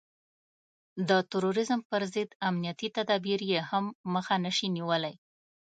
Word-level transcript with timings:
د 1.09 1.11
تروريزم 1.31 1.79
پر 1.89 2.01
ضد 2.13 2.29
امنيتي 2.49 2.87
تدابير 2.97 3.41
يې 3.51 3.59
هم 3.69 3.85
مخه 4.13 4.35
نشي 4.45 4.67
نيولای. 4.75 5.15